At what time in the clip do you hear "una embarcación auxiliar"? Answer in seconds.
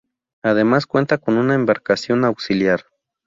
1.37-2.87